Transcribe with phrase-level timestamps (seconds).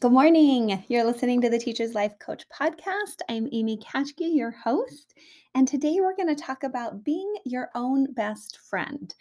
[0.00, 0.82] Good morning.
[0.88, 3.16] You're listening to the Teacher's Life Coach podcast.
[3.28, 5.12] I'm Amy Kachke, your host,
[5.54, 9.14] and today we're going to talk about being your own best friend.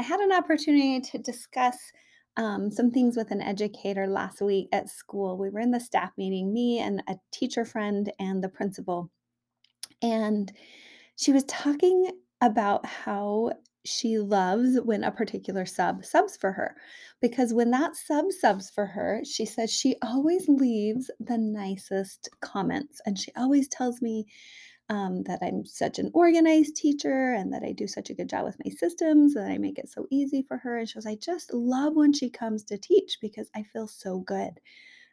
[0.00, 1.76] I had an opportunity to discuss
[2.36, 5.38] um, some things with an educator last week at school.
[5.38, 9.08] We were in the staff meeting, me and a teacher friend and the principal,
[10.02, 10.50] and
[11.14, 13.52] she was talking about how
[13.86, 16.76] she loves when a particular sub subs for her
[17.20, 23.00] because when that sub subs for her, she says she always leaves the nicest comments
[23.06, 24.26] and she always tells me
[24.88, 28.44] um, that I'm such an organized teacher and that I do such a good job
[28.44, 30.78] with my systems that I make it so easy for her.
[30.78, 34.18] And she goes, I just love when she comes to teach because I feel so
[34.18, 34.60] good.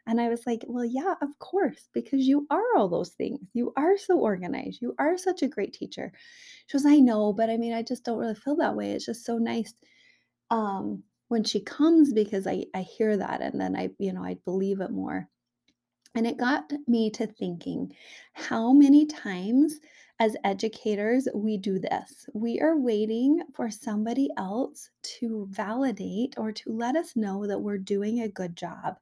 [0.06, 3.40] And I was like, well, yeah, of course, because you are all those things.
[3.54, 4.82] You are so organized.
[4.82, 6.12] You are such a great teacher.
[6.66, 8.92] She goes, I know, but I mean, I just don't really feel that way.
[8.92, 9.74] It's just so nice
[10.50, 14.34] um, when she comes because I, I hear that and then I, you know, I
[14.44, 15.28] believe it more.
[16.14, 17.94] And it got me to thinking
[18.34, 19.80] how many times
[20.20, 22.26] as educators we do this.
[22.32, 27.78] We are waiting for somebody else to validate or to let us know that we're
[27.78, 28.98] doing a good job.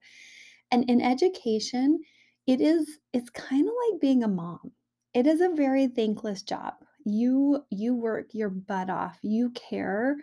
[0.73, 2.01] And in education,
[2.49, 4.73] it is it's kind of like being a mom.
[5.15, 6.75] It is a very thankless job.
[7.05, 9.19] You you work your butt off.
[9.23, 10.17] You care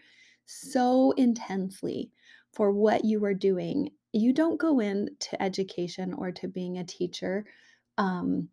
[0.46, 2.12] so intensely
[2.54, 3.92] for what you are doing.
[4.14, 7.46] You don't go into education or to being a teacher
[7.98, 8.50] um,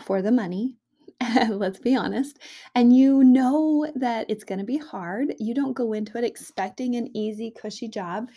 [0.00, 0.76] for the money.
[1.48, 2.38] let's be honest.
[2.74, 5.34] And you know that it's going to be hard.
[5.38, 8.28] You don't go into it expecting an easy, cushy job.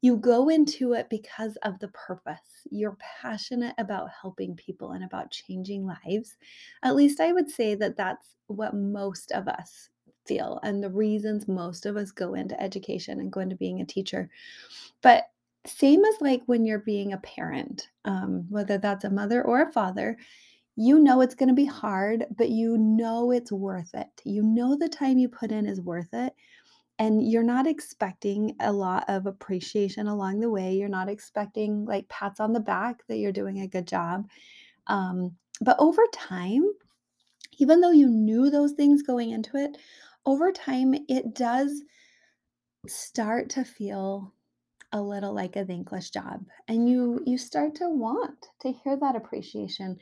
[0.00, 2.66] You go into it because of the purpose.
[2.70, 6.36] You're passionate about helping people and about changing lives.
[6.82, 9.90] At least I would say that that's what most of us
[10.26, 13.86] feel and the reasons most of us go into education and go into being a
[13.86, 14.28] teacher.
[15.02, 15.24] But
[15.66, 19.72] same as like when you're being a parent, um, whether that's a mother or a
[19.72, 20.16] father,
[20.76, 24.08] you know it's going to be hard, but you know it's worth it.
[24.24, 26.34] You know the time you put in is worth it.
[26.98, 30.74] And you're not expecting a lot of appreciation along the way.
[30.74, 34.28] You're not expecting like pats on the back that you're doing a good job.
[34.86, 36.62] Um, but over time,
[37.58, 39.76] even though you knew those things going into it,
[40.24, 41.82] over time, it does
[42.86, 44.32] start to feel
[44.92, 49.16] a little like a thankless job and you you start to want to hear that
[49.16, 49.98] appreciation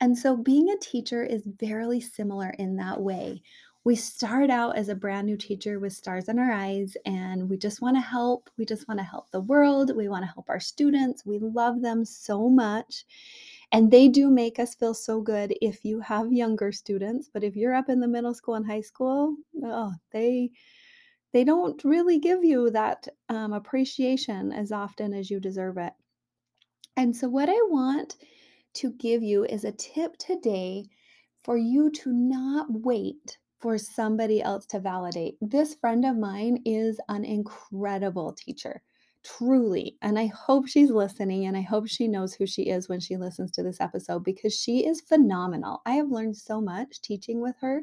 [0.00, 3.42] and so being a teacher is very similar in that way.
[3.84, 7.56] We start out as a brand new teacher with stars in our eyes, and we
[7.56, 8.50] just want to help.
[8.58, 9.96] We just want to help the world.
[9.96, 11.24] We want to help our students.
[11.24, 13.04] We love them so much.
[13.70, 17.30] And they do make us feel so good if you have younger students.
[17.32, 20.50] But if you're up in the middle school and high school, oh, they
[21.32, 25.92] they don't really give you that um, appreciation as often as you deserve it.
[26.96, 28.16] And so, what I want
[28.76, 30.84] to give you is a tip today
[31.42, 35.36] for you to not wait for somebody else to validate.
[35.40, 38.82] This friend of mine is an incredible teacher,
[39.24, 39.96] truly.
[40.02, 43.16] And I hope she's listening and I hope she knows who she is when she
[43.16, 45.80] listens to this episode because she is phenomenal.
[45.86, 47.82] I have learned so much teaching with her.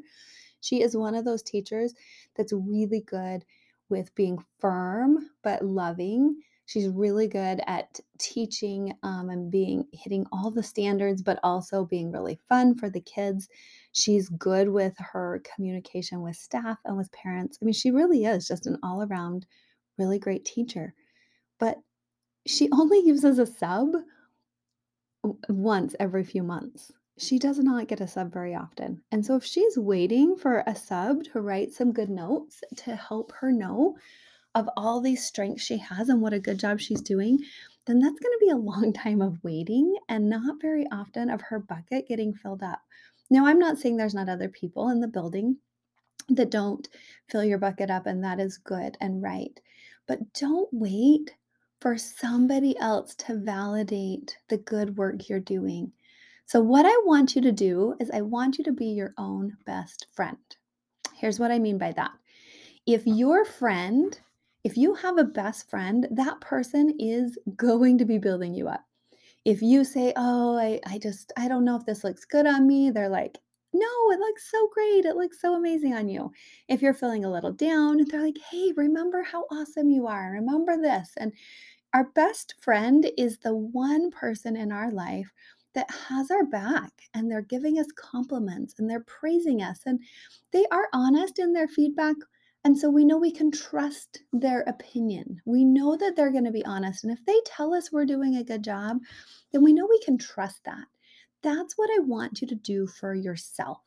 [0.61, 1.93] She is one of those teachers
[2.35, 3.43] that's really good
[3.89, 10.49] with being firm but loving She's really good at teaching um, and being hitting all
[10.49, 13.49] the standards, but also being really fun for the kids.
[13.91, 17.59] She's good with her communication with staff and with parents.
[17.61, 19.45] I mean, she really is just an all around
[19.97, 20.93] really great teacher.
[21.59, 21.79] But
[22.45, 23.95] she only uses a sub
[25.49, 26.91] once every few months.
[27.17, 29.03] She does not get a sub very often.
[29.11, 33.31] And so if she's waiting for a sub to write some good notes to help
[33.33, 33.97] her know
[34.55, 37.39] of all these strengths she has and what a good job she's doing,
[37.85, 41.41] then that's going to be a long time of waiting and not very often of
[41.41, 42.81] her bucket getting filled up.
[43.29, 45.57] Now, I'm not saying there's not other people in the building
[46.29, 46.87] that don't
[47.29, 49.59] fill your bucket up, and that is good and right.
[50.07, 51.33] But don't wait
[51.81, 55.91] for somebody else to validate the good work you're doing.
[56.45, 59.57] So, what I want you to do is, I want you to be your own
[59.65, 60.37] best friend.
[61.15, 62.11] Here's what I mean by that.
[62.85, 64.19] If your friend
[64.63, 68.83] if you have a best friend, that person is going to be building you up.
[69.45, 72.67] If you say, Oh, I, I just, I don't know if this looks good on
[72.67, 73.39] me, they're like,
[73.73, 75.05] No, it looks so great.
[75.05, 76.31] It looks so amazing on you.
[76.69, 80.31] If you're feeling a little down, they're like, Hey, remember how awesome you are.
[80.31, 81.11] Remember this.
[81.17, 81.33] And
[81.93, 85.31] our best friend is the one person in our life
[85.75, 89.99] that has our back and they're giving us compliments and they're praising us and
[90.51, 92.15] they are honest in their feedback
[92.65, 95.41] And so we know we can trust their opinion.
[95.45, 97.03] We know that they're going to be honest.
[97.03, 98.99] And if they tell us we're doing a good job,
[99.51, 100.85] then we know we can trust that.
[101.41, 103.81] That's what I want you to do for yourself.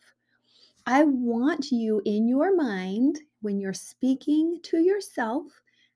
[0.85, 5.47] I want you in your mind, when you're speaking to yourself,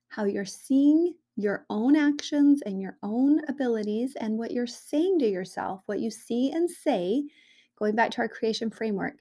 [0.09, 5.29] how you're seeing your own actions and your own abilities and what you're saying to
[5.29, 7.23] yourself, what you see and say,
[7.77, 9.13] going back to our creation framework,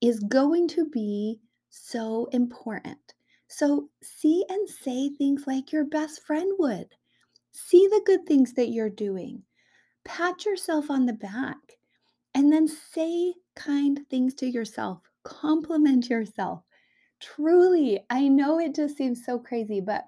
[0.00, 1.38] is going to be
[1.74, 3.14] so important.
[3.48, 6.88] So, see and say things like your best friend would.
[7.52, 9.42] See the good things that you're doing.
[10.04, 11.56] Pat yourself on the back
[12.34, 15.02] and then say kind things to yourself.
[15.22, 16.62] Compliment yourself.
[17.20, 20.04] Truly, I know it just seems so crazy, but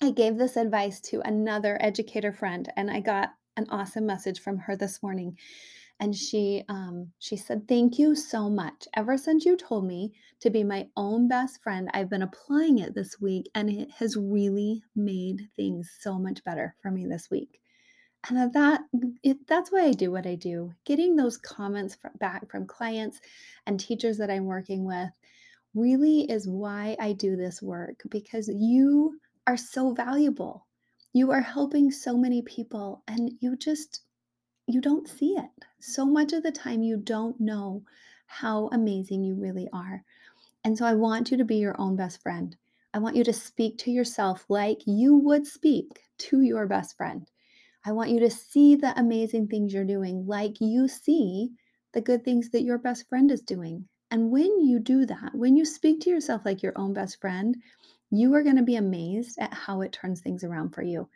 [0.00, 4.58] I gave this advice to another educator friend and I got an awesome message from
[4.58, 5.38] her this morning
[6.00, 8.86] and she um, she said thank you so much.
[8.94, 12.94] Ever since you told me to be my own best friend i've been applying it
[12.94, 17.60] this week and it has really made things so much better for me this week.
[18.28, 18.80] And that
[19.22, 23.20] it, that's why i do what i do getting those comments back from clients
[23.66, 25.10] and teachers that i'm working with
[25.74, 30.66] really is why i do this work because you are so valuable.
[31.12, 34.00] You are helping so many people and you just
[34.66, 35.50] you don't see it.
[35.80, 37.82] So much of the time, you don't know
[38.26, 40.02] how amazing you really are.
[40.64, 42.56] And so, I want you to be your own best friend.
[42.94, 47.28] I want you to speak to yourself like you would speak to your best friend.
[47.84, 51.50] I want you to see the amazing things you're doing like you see
[51.92, 53.88] the good things that your best friend is doing.
[54.10, 57.56] And when you do that, when you speak to yourself like your own best friend,
[58.10, 61.08] you are going to be amazed at how it turns things around for you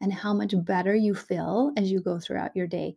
[0.00, 2.96] and how much better you feel as you go throughout your day.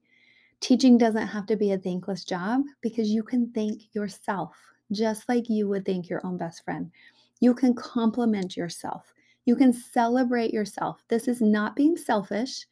[0.59, 4.57] Teaching doesn't have to be a thankless job because you can thank yourself
[4.91, 6.91] just like you would thank your own best friend.
[7.39, 9.13] You can compliment yourself.
[9.45, 11.03] You can celebrate yourself.
[11.07, 12.65] This is not being selfish.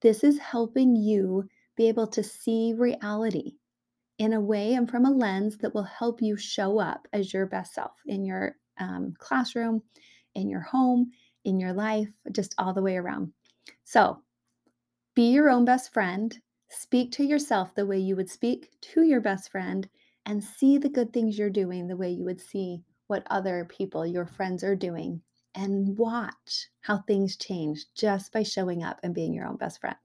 [0.00, 3.52] This is helping you be able to see reality
[4.18, 7.46] in a way and from a lens that will help you show up as your
[7.46, 9.82] best self in your um, classroom,
[10.34, 11.10] in your home,
[11.44, 13.32] in your life, just all the way around.
[13.84, 14.22] So,
[15.14, 16.38] be your own best friend.
[16.68, 19.88] Speak to yourself the way you would speak to your best friend
[20.26, 24.06] and see the good things you're doing the way you would see what other people,
[24.06, 25.22] your friends, are doing.
[25.54, 29.96] And watch how things change just by showing up and being your own best friend.